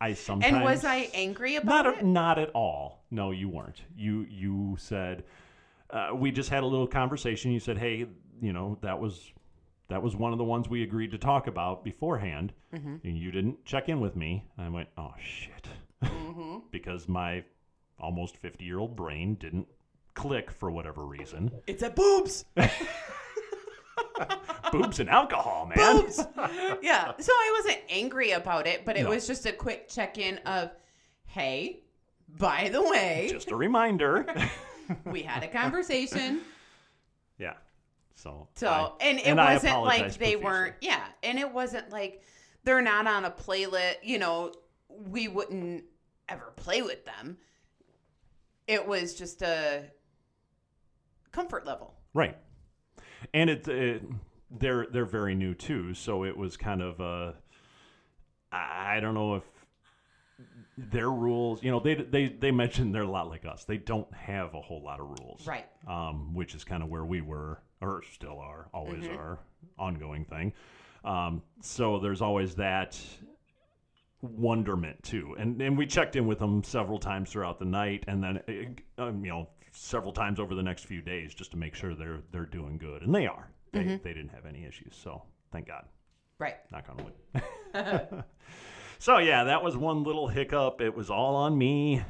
[0.00, 3.04] I sometimes and was i angry about not it not at all.
[3.10, 3.80] No, you weren't.
[3.96, 5.24] You you said
[5.90, 7.50] uh, we just had a little conversation.
[7.50, 8.06] You said, "Hey,
[8.40, 9.32] you know, that was
[9.88, 12.52] that was one of the ones we agreed to talk about beforehand.
[12.74, 12.96] Mm-hmm.
[13.04, 14.44] And you didn't check in with me.
[14.58, 15.68] I went, oh shit,
[16.02, 16.58] mm-hmm.
[16.70, 17.44] because my
[17.98, 19.68] almost fifty year old brain didn't
[20.14, 21.50] click for whatever reason.
[21.66, 22.44] It's at boobs.
[24.72, 25.76] Boobs and alcohol, man.
[26.00, 26.18] boobs.
[26.82, 27.12] yeah.
[27.18, 29.10] So I wasn't angry about it, but it No.
[29.10, 30.70] was just a quick check in of,
[31.26, 31.80] hey,
[32.28, 34.26] by the way, Just a reminder.
[35.04, 36.40] we had a conversation.
[37.38, 37.54] yeah.
[38.14, 38.48] So.
[38.54, 40.36] So, I- and it and wasn't like they profusely.
[40.36, 41.04] weren't, yeah.
[41.22, 42.22] And it wasn't like
[42.64, 44.52] they're not on a playlist, you know,
[44.88, 45.84] we wouldn't
[46.28, 47.36] ever play with them.
[48.66, 49.84] It was just a
[51.32, 51.94] comfort level.
[52.14, 52.36] Right.
[53.34, 54.02] And it, it
[54.50, 57.32] they're they're very new too, so it was kind of uh
[58.52, 59.42] I I don't know if
[60.76, 63.64] their rules, you know, they they they mentioned they're a lot like us.
[63.64, 65.46] They don't have a whole lot of rules.
[65.46, 65.66] Right.
[65.86, 69.40] Um, which is kind of where we were or still are, always are,
[69.78, 70.52] ongoing thing.
[71.04, 72.98] Um, so there's always that
[74.22, 75.36] wonderment too.
[75.38, 79.02] And and we checked in with them several times throughout the night, and then uh,
[79.02, 82.22] um, you know several times over the next few days just to make sure they're
[82.32, 83.50] they're doing good, and they are.
[83.72, 85.84] They they didn't have any issues, so thank God.
[86.38, 86.56] Right.
[86.70, 88.24] Knock on wood.
[88.98, 90.80] so yeah, that was one little hiccup.
[90.80, 92.02] It was all on me.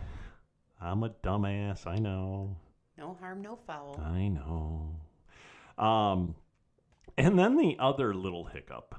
[0.81, 1.87] I'm a dumbass.
[1.87, 2.57] I know.
[2.99, 4.01] No harm, no foul.
[4.05, 4.97] I know.
[5.83, 6.35] Um,
[7.17, 8.95] and then the other little hiccup.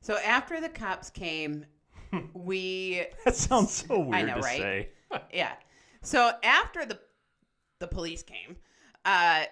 [0.00, 1.64] So after the cops came,
[2.34, 4.58] we That sounds so weird know, to right?
[4.58, 4.88] say.
[5.32, 5.52] yeah.
[6.02, 6.98] So after the
[7.78, 8.56] the police came,
[9.04, 9.44] uh,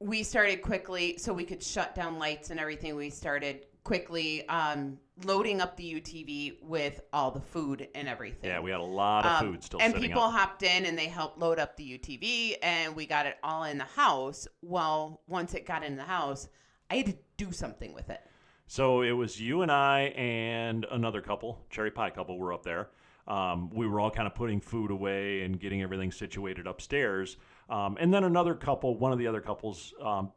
[0.00, 2.96] we started quickly so we could shut down lights and everything.
[2.96, 8.50] We started quickly um, loading up the UTV with all the food and everything.
[8.50, 10.32] Yeah, we had a lot of Um, food still and people up.
[10.32, 13.78] hopped in and they helped load up the UTV and we got it all in
[13.78, 14.48] the house.
[14.62, 16.48] Well, once it got in the house,
[16.90, 18.20] I had to do something with it.
[18.66, 22.88] So it was you and I and another couple, cherry pie couple, were up there.
[23.28, 27.36] Um, we were all kind of putting food away and getting everything situated upstairs.
[27.70, 30.32] Um, and then another couple, one of the other couples, um,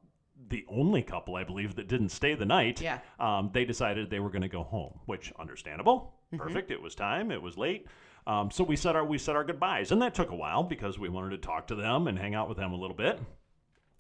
[0.50, 3.00] the only couple I believe that didn't stay the night, Yeah.
[3.20, 6.44] um, they decided they were going to go home, which understandable, Mm-hmm.
[6.44, 6.72] perfect.
[6.72, 7.88] It was time, it was late.
[8.28, 11.00] Um, so we said our we said our goodbyes, and that took a while because
[11.00, 13.18] we wanted to talk to them and hang out with them a little bit.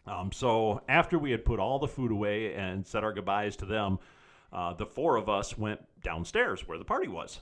[0.05, 3.65] Um, so after we had put all the food away and said our goodbyes to
[3.65, 3.99] them,
[4.51, 7.39] uh, the four of us went downstairs where the party was.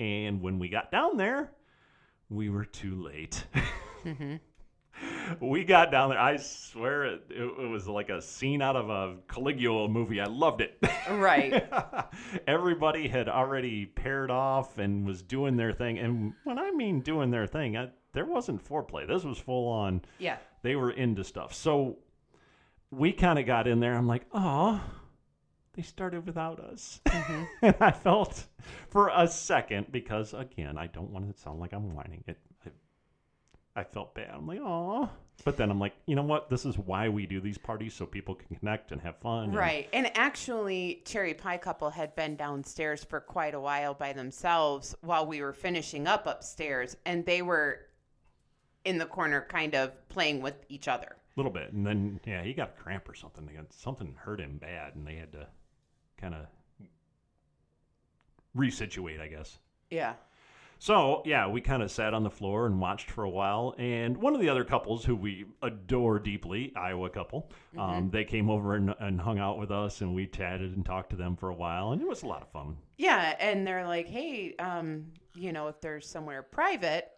[0.00, 1.52] And when we got down there,
[2.30, 3.44] we were too late.
[5.40, 6.18] we got down there.
[6.18, 10.20] I swear it, it, it was like a scene out of a Caligula movie.
[10.20, 10.78] I loved it.
[11.10, 11.68] Right.
[12.46, 15.98] Everybody had already paired off and was doing their thing.
[15.98, 19.06] And when I mean doing their thing, I, there wasn't foreplay.
[19.06, 20.38] This was full on yeah.
[20.62, 21.54] they were into stuff.
[21.54, 21.98] So
[22.90, 23.94] we kind of got in there.
[23.94, 24.80] I'm like, oh,
[25.74, 27.00] they started without us.
[27.06, 27.42] Mm-hmm.
[27.62, 28.46] and I felt
[28.88, 32.24] for a second, because again, I don't want to sound like I'm whining.
[32.26, 32.38] It,
[33.76, 34.30] I, felt bad.
[34.34, 35.08] I'm like, oh.
[35.44, 36.48] But then I'm like, you know what?
[36.48, 39.44] This is why we do these parties so people can connect and have fun.
[39.44, 39.88] and- Right.
[39.92, 45.26] And actually, Cherry Pie Couple had been downstairs for quite a while by themselves while
[45.26, 46.96] we were finishing up upstairs.
[47.04, 47.80] And they were
[48.84, 51.16] in the corner, kind of playing with each other.
[51.36, 51.72] A little bit.
[51.74, 53.44] And then, yeah, he got a cramp or something.
[53.44, 55.46] They got, something hurt him bad, and they had to
[56.16, 56.46] kind of
[58.56, 59.58] resituate, I guess.
[59.90, 60.14] Yeah.
[60.78, 63.74] So, yeah, we kind of sat on the floor and watched for a while.
[63.78, 68.50] And one of the other couples who we adore deeply, Iowa couple, um, they came
[68.50, 71.48] over and, and hung out with us, and we chatted and talked to them for
[71.48, 72.76] a while, and it was a lot of fun.
[72.98, 73.34] Yeah.
[73.40, 77.08] And they're like, hey, um, you know, if there's somewhere private,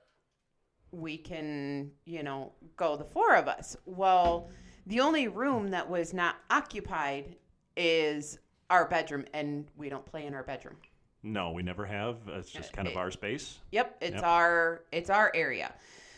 [0.93, 3.77] we can, you know, go the four of us.
[3.85, 4.51] Well,
[4.87, 7.37] the only room that was not occupied
[7.77, 8.39] is
[8.71, 10.77] our bedroom, and we don't play in our bedroom.
[11.23, 12.17] No, we never have.
[12.29, 13.59] It's just kind of our space.
[13.73, 14.25] Yep, it's Yep.
[14.25, 15.75] our it's our area.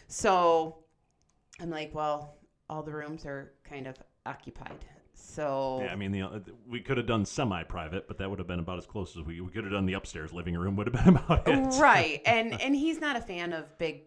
[0.09, 0.79] So
[1.61, 2.35] I'm like, well,
[2.69, 4.85] all the rooms are kind of occupied.
[5.15, 8.49] So Yeah, I mean, the, uh, we could have done semi-private, but that would have
[8.49, 9.41] been about as close as we.
[9.41, 10.77] We could have done the upstairs living room.
[10.77, 11.81] Would have been about it.
[11.81, 14.03] right, and and he's not a fan of big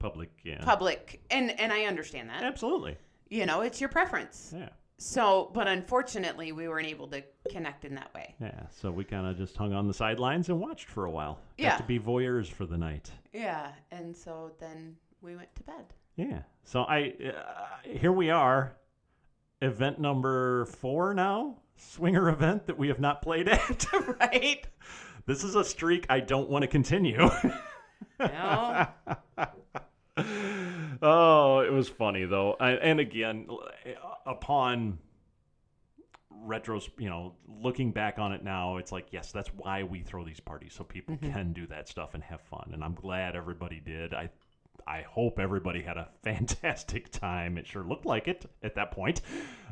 [0.00, 0.62] Public, yeah.
[0.62, 2.42] public, and and I understand that.
[2.42, 2.98] Absolutely.
[3.30, 4.52] You know, it's your preference.
[4.54, 4.68] Yeah.
[4.96, 8.34] So, but unfortunately, we weren't able to connect in that way.
[8.40, 8.66] Yeah.
[8.70, 11.34] So we kind of just hung on the sidelines and watched for a while.
[11.58, 11.76] Got Yeah.
[11.78, 13.10] to be voyeurs for the night.
[13.32, 15.84] Yeah, and so then we went to bed.
[16.16, 16.42] Yeah.
[16.62, 18.76] So I uh, here we are,
[19.62, 23.86] event number four now, swinger event that we have not played at.
[24.20, 24.64] right?
[25.26, 27.28] this is a streak I don't want to continue.
[28.20, 28.86] No.
[31.06, 33.46] Oh, it was funny though, I, and again,
[34.24, 34.98] upon
[36.46, 40.24] retros, you know, looking back on it now, it's like yes, that's why we throw
[40.24, 42.70] these parties so people can do that stuff and have fun.
[42.72, 44.14] And I'm glad everybody did.
[44.14, 44.30] I
[44.86, 47.58] I hope everybody had a fantastic time.
[47.58, 49.20] It sure looked like it at that point.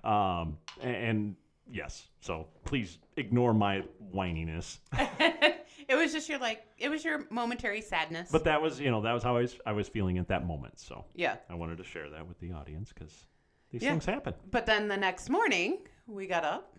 [0.04, 1.36] Um, and
[1.70, 4.80] yes, so please ignore my whininess.
[5.88, 8.28] it was just your like it was your momentary sadness.
[8.30, 10.46] But that was, you know, that was how I was I was feeling at that
[10.46, 10.78] moment.
[10.78, 11.36] So yeah.
[11.48, 13.26] I wanted to share that with the audience because
[13.70, 13.90] these Yeah.
[13.90, 14.34] things happen.
[14.50, 16.76] But then the next morning, we got up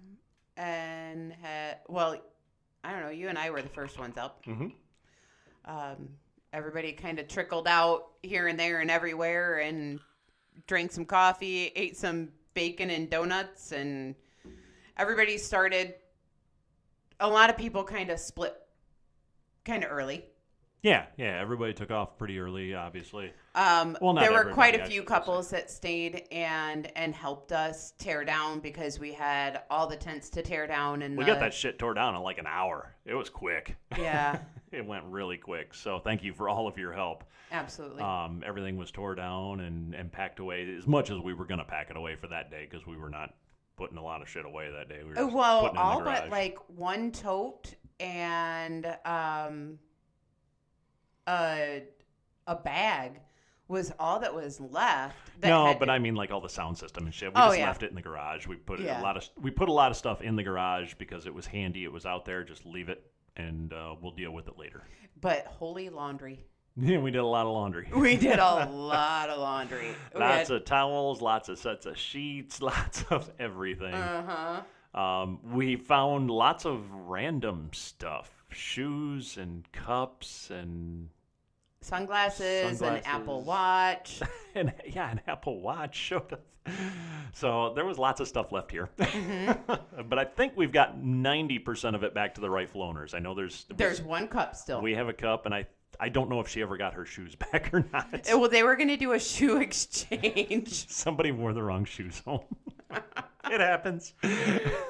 [0.58, 2.16] and had, well,
[2.84, 4.46] I don't know, you and I were the first ones up.
[4.46, 4.68] Mm-hmm.
[5.66, 6.10] Um,
[6.52, 10.00] everybody kind of trickled out here and there and everywhere and
[10.68, 14.14] drank some coffee, ate some bacon and donuts, and
[14.98, 15.96] everybody started.
[17.20, 18.54] A lot of people kind of split
[19.66, 20.26] kind of early.
[20.82, 21.40] Yeah, yeah.
[21.40, 23.32] Everybody took off pretty early, obviously.
[23.56, 27.94] Um, Well, not there were quite a few couples that stayed and and helped us
[27.98, 31.40] tear down because we had all the tents to tear down and We the, got
[31.40, 32.94] that shit tore down in like an hour.
[33.06, 33.78] It was quick.
[33.98, 34.40] Yeah,
[34.74, 35.74] it went really quick.
[35.74, 37.24] So thank you for all of your help.
[37.54, 38.02] absolutely.
[38.04, 41.60] Um, everything was tore down and, and packed away as much as we were going
[41.60, 43.34] to pack it away for that day because we were not
[43.78, 45.00] putting a lot of shit away that day.
[45.02, 49.80] We were Uh, well, putting it in the all but like one tote and um
[51.28, 51.84] a
[52.48, 53.20] a bag
[53.70, 55.16] was all that was left.
[55.42, 57.30] That no, but to- I mean like all the sound system and shit.
[57.34, 57.68] We Oh, just yeah.
[57.68, 58.46] left it in the garage.
[58.46, 59.02] We put Yeah.
[59.02, 61.46] a lot of we put a lot of stuff in the garage because it was
[61.46, 61.84] handy.
[61.86, 62.44] It was out there.
[62.44, 64.84] Just leave it and uh, we'll deal with it later.
[65.20, 66.40] But holy laundry.
[66.76, 67.88] Yeah, we did a lot of laundry.
[67.96, 69.90] We did a lot of laundry.
[70.16, 73.94] Lots had- of towels, lots of sets of sheets, lots of everything.
[73.94, 74.62] uh-huh.
[74.94, 81.10] Um, we found lots of random stuff, shoes and cups and
[81.82, 84.22] Sunglasses, an Apple Watch.
[84.56, 86.40] and yeah, an Apple Watch showed us.
[87.34, 90.04] So there was lots of stuff left here, Mm-hmm.
[90.10, 93.14] but I think we've got ninety percent of it back to the rightful owners.
[93.14, 94.82] I know there's There's one cup still.
[94.82, 95.66] we have a cup, and I
[96.00, 98.22] I don't know if she ever got her shoes back or not.
[98.28, 100.88] Well, they were going to do a shoe exchange.
[100.90, 102.46] Somebody wore the wrong shoes home.
[103.52, 104.14] It happens.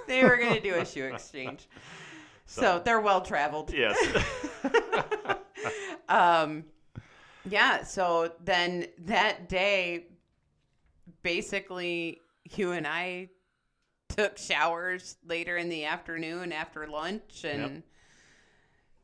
[0.08, 1.68] they were going to do a shoe exchange.
[2.46, 3.72] So, they're well traveled.
[3.74, 3.98] Yes.
[6.10, 6.66] Um,
[7.50, 7.84] yeah.
[7.84, 10.08] So then that day,
[11.24, 12.20] basically,
[12.56, 13.30] you and I
[14.10, 17.84] took showers later in the afternoon after lunch, and Yep.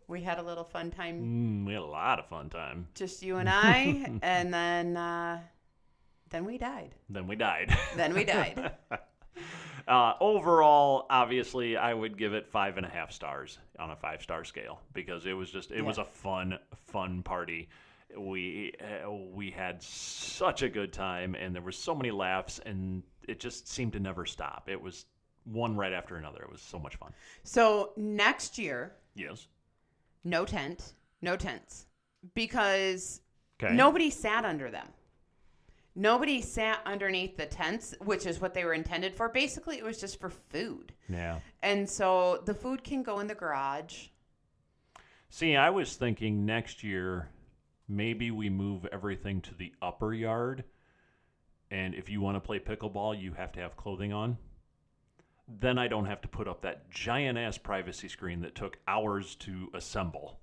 [0.08, 2.88] we had a little fun time, Mm, we had a lot of fun time.
[2.96, 5.40] just you and I, and then uh,
[6.30, 6.96] then we died.
[7.10, 7.76] Then we died.
[7.96, 8.74] Then we died.
[9.88, 14.22] Uh, overall, obviously, I would give it five and a half stars on a five
[14.22, 17.70] star scale because it was just it was a fun fun party.
[18.18, 23.02] We uh, we had such a good time and there were so many laughs and
[23.28, 24.68] it just seemed to never stop.
[24.68, 25.06] It was
[25.46, 26.42] one right after another.
[26.44, 27.12] It was so much fun.
[27.44, 29.48] so next year, Yes.
[30.24, 31.86] no tent, no tents,
[32.36, 33.22] because
[33.62, 33.76] Okay.
[33.76, 34.88] Nobody sat under them.
[35.96, 39.30] Nobody sat underneath the tents, which is what they were intended for.
[39.30, 40.94] Basically, it was just for food.
[41.10, 41.40] Yeah.
[41.62, 44.08] And so the food can go in the garage.
[45.30, 47.30] See, I was thinking next year
[47.88, 50.64] maybe we move everything to the upper yard.
[51.72, 54.38] And if you want to play pickleball, you have to have clothing on.
[55.48, 59.36] Then I don't have to put up that giant ass privacy screen that took hours
[59.38, 60.40] to assemble.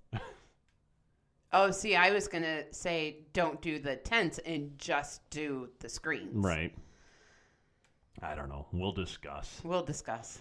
[1.53, 5.89] Oh, see, I was going to say don't do the tents and just do the
[5.89, 6.35] screens.
[6.35, 6.75] Right.
[8.23, 8.67] I don't know.
[8.73, 9.61] We'll discuss.
[9.63, 10.39] We'll discuss.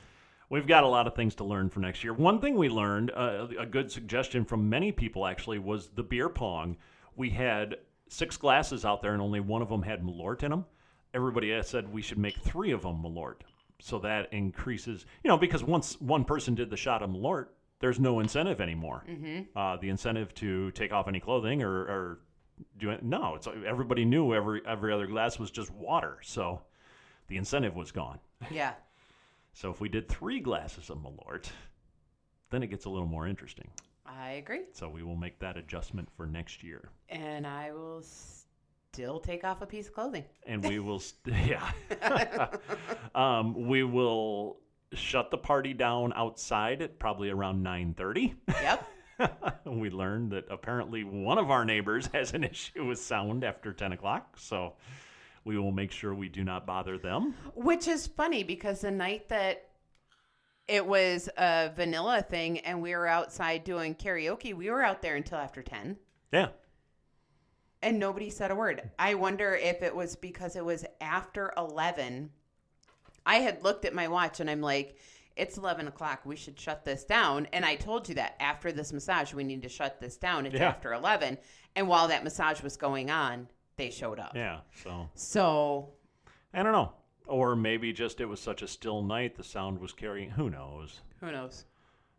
[0.50, 2.14] We've got a lot of things to learn for next year.
[2.14, 6.30] One thing we learned, uh, a good suggestion from many people actually, was the beer
[6.30, 6.78] pong.
[7.16, 10.66] We had six glasses out there, and only one of them had Malort in them.
[11.14, 13.38] Everybody said we should make three of them Malort,
[13.80, 15.06] so that increases.
[15.24, 17.48] You know, because once one person did the shot of Malort,
[17.86, 19.04] there's no incentive anymore.
[19.08, 19.56] Mm-hmm.
[19.56, 22.20] Uh, the incentive to take off any clothing or, or
[22.80, 23.04] do it.
[23.04, 26.62] No, it's everybody knew every every other glass was just water, so
[27.28, 28.20] the incentive was gone.
[28.50, 28.74] Yeah.
[29.58, 31.46] So if we did three glasses of Malort,
[32.50, 33.70] then it gets a little more interesting.
[34.06, 34.64] I agree.
[34.74, 36.90] So we will make that adjustment for next year.
[37.08, 38.04] And I will
[38.92, 40.26] still take off a piece of clothing.
[40.46, 42.50] And we will, st- yeah.
[43.16, 44.58] um, we will
[44.96, 48.36] shut the party down outside at probably around 9.30.
[48.50, 48.88] Yep.
[49.66, 53.94] we learned that apparently one of our neighbors has an issue with sound after 10
[53.94, 54.36] o'clock.
[54.38, 54.74] So
[55.46, 57.36] we will make sure we do not bother them.
[57.56, 59.70] Which is funny because the night that
[60.68, 65.16] it was a vanilla thing and we were outside doing karaoke, we were out there
[65.16, 65.96] until after 10.
[66.34, 66.48] Yeah.
[67.82, 68.90] and nobody said a word.
[68.98, 72.32] I wonder if it was because it was after 11.
[73.26, 74.98] I had looked at my watch and I'm like,
[75.36, 76.22] it's 11 o'clock.
[76.26, 77.48] We should shut this down.
[77.52, 80.46] And I told you that after this massage, we need to shut this down.
[80.46, 80.70] It's Yeah.
[80.70, 81.38] after 11.
[81.76, 84.34] And while that massage was going on, they showed up.
[84.36, 84.60] Yeah.
[84.84, 85.94] So So,
[86.54, 86.94] I don't know.
[87.28, 90.30] Or maybe just it was such a still night, the sound was carrying.
[90.32, 91.02] Who knows?
[91.20, 91.66] who knows?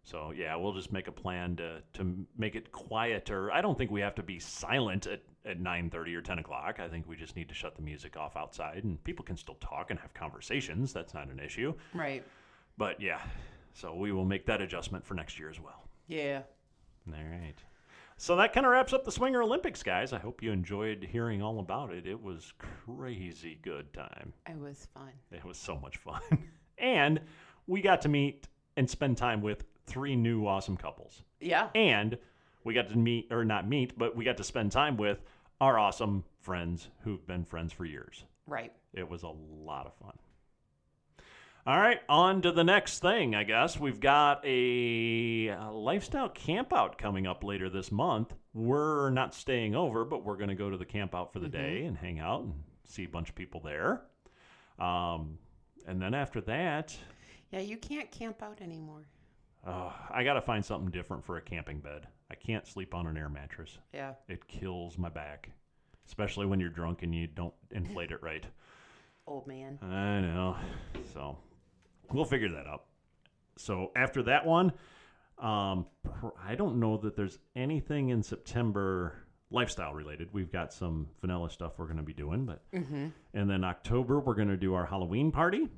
[0.07, 3.51] So yeah, we'll just make a plan to to make it quieter.
[3.51, 6.79] I don't think we have to be silent at at nine thirty or ten o'clock.
[6.79, 9.57] I think we just need to shut the music off outside, and people can still
[9.57, 10.93] talk and have conversations.
[10.93, 11.75] That's not an issue.
[11.93, 12.23] Right.
[12.79, 13.21] But yeah,
[13.73, 15.89] so we will make that adjustment for next year as well.
[16.07, 16.43] Yeah.
[17.09, 17.57] All right.
[18.17, 20.13] So that kind of wraps up the Swinger Olympics, guys.
[20.13, 22.07] I hope you enjoyed hearing all about it.
[22.07, 22.53] It was
[22.87, 24.33] crazy good time.
[24.49, 25.11] It was fun.
[25.33, 26.23] It was so much fun.
[26.79, 27.21] and
[27.67, 28.47] we got to meet
[28.77, 31.23] and spend time with three new awesome couples.
[31.41, 31.69] Yeah.
[31.75, 32.19] And
[32.65, 35.23] we got to meet, or not meet, but we got to spend time with
[35.61, 38.25] our awesome friends who've been friends for years.
[38.47, 38.73] Right.
[38.93, 40.19] It was a lot of fun.
[41.67, 43.77] All right, on to the next thing, I guess.
[43.77, 48.35] We've got a, lifestyle campout coming up later this month.
[48.55, 51.83] We're not staying over, but we're going to go to the campout for the day
[51.85, 54.03] and hang out and see a bunch of people there.
[54.79, 55.39] Um,
[55.89, 56.97] and then after that,
[57.51, 59.09] Yeah, you can't camp out anymore.
[59.67, 62.07] Uh, I got to find something different for a camping bed.
[62.31, 63.79] I can't sleep on an air mattress.
[63.93, 64.15] Yeah.
[64.29, 65.51] It kills my back,
[66.07, 68.47] especially when you're drunk and you don't inflate it right.
[69.27, 69.79] Old man.
[69.83, 70.57] I know.
[71.13, 71.37] So
[72.13, 72.85] we'll figure that out.
[73.59, 74.73] So after that one,
[75.39, 75.87] um,
[76.47, 79.15] I don't know that there's anything in September
[79.51, 80.29] lifestyle related.
[80.33, 84.35] We've got some vanilla stuff we're going to be doing, but and then October we're
[84.35, 85.69] going to do our Halloween party,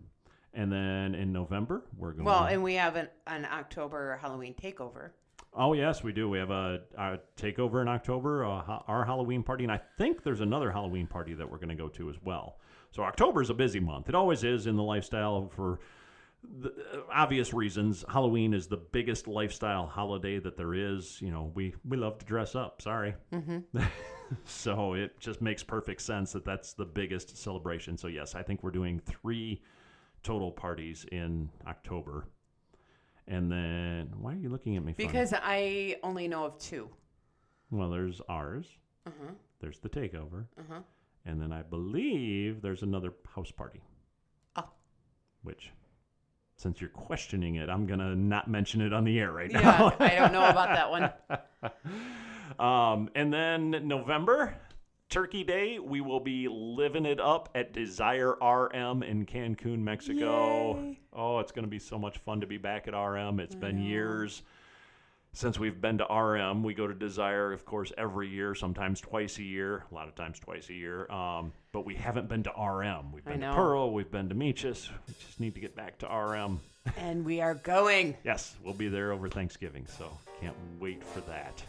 [0.59, 2.25] and then in November we're going.
[2.25, 5.11] Well, and we have an, an October Halloween takeover.
[5.55, 6.29] Oh yes, we do.
[6.29, 10.41] We have a, a takeover in October, a, our Halloween party, and I think there's
[10.41, 12.59] another Halloween party that we're going to go to as well.
[12.91, 14.09] So October is a busy month.
[14.09, 15.79] It always is in the lifestyle for
[16.61, 18.05] the uh, obvious reasons.
[18.09, 21.23] Halloween is the biggest lifestyle holiday that there is.
[21.23, 22.83] You know, we we love to dress up.
[22.83, 23.15] Sorry.
[24.45, 27.97] so it just makes perfect sense that that's the biggest celebration.
[27.97, 29.63] So yes, I think we're doing three
[30.29, 32.27] total parties in October.
[33.27, 34.93] And then, why are you looking at me?
[34.93, 35.07] funny?
[35.07, 36.91] Because I only know of two.
[37.71, 38.67] Well, there's ours.
[39.07, 39.33] Uh-huh.
[39.61, 40.45] There's the takeover.
[40.59, 40.81] Uh-huh.
[41.25, 43.81] And then I believe there's another house party.
[44.57, 44.69] Oh.
[45.43, 45.71] Which,
[46.57, 49.97] since you're questioning it, I'm going to not mention it on the air right now.
[49.99, 50.07] Yeah.
[50.07, 52.59] I don't know about that one.
[52.59, 54.55] um, and then November,
[55.11, 60.77] Turkey Day, we will be living it up at Desire RM in Cancun, Mexico.
[60.79, 61.01] Yay.
[61.15, 63.41] Oh, it's going to be so much fun to be back at RM.
[63.41, 64.43] It's been years
[65.33, 66.63] since we've been to RM.
[66.63, 70.15] We go to Desire, of course, every year, sometimes twice a year, a lot of
[70.15, 71.11] times twice a year.
[71.11, 73.11] Um, but we haven't been to RM.
[73.11, 73.55] We've been to.
[73.55, 74.91] Pearl, we've been to Meechus.
[75.07, 76.61] We just need to get back to RM.
[76.99, 78.15] And we are going.
[78.25, 81.63] Yes, we'll be there over Thanksgiving, so can't wait for that.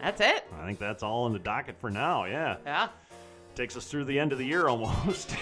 [0.00, 0.44] That's it.
[0.60, 2.24] I think that's all in the docket for now.
[2.24, 2.88] Yeah, Yeah.
[3.54, 5.34] takes us through the end of the year almost.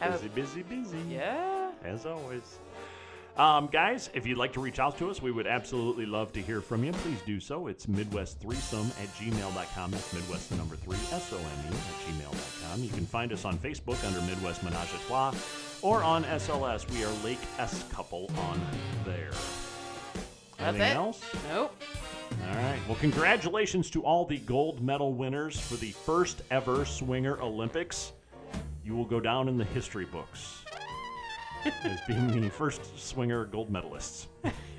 [0.00, 0.98] Busy, busy, busy.
[1.08, 1.70] yeah.
[1.84, 2.58] As always.
[3.36, 6.40] Um, guys, if you'd like to reach out to us, we would absolutely love to
[6.40, 6.92] hear from you.
[6.92, 7.66] Please do so.
[7.66, 9.90] It's Midwest Threesome at gmail.com.
[9.90, 12.82] That's Midwest the number three, S O M E at gmail.com.
[12.82, 15.34] You can find us on Facebook under Midwest Menage a Trois
[15.82, 16.90] or on SLS.
[16.90, 18.60] We are Lake S Couple on
[19.04, 19.30] there.
[20.56, 20.96] That's Anything it.
[20.96, 21.20] else?
[21.52, 21.76] Nope.
[22.42, 22.78] All right.
[22.86, 28.12] Well, congratulations to all the gold medal winners for the first ever Swinger Olympics.
[28.84, 30.64] You will go down in the history books
[31.84, 34.26] as being the first Swinger gold medalists.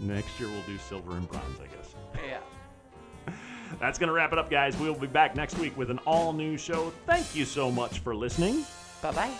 [0.00, 1.94] Next year, we'll do silver and bronze, I guess.
[2.26, 3.34] Yeah.
[3.80, 4.76] That's going to wrap it up, guys.
[4.76, 6.92] We'll be back next week with an all new show.
[7.06, 8.64] Thank you so much for listening.
[9.02, 9.32] Bye bye.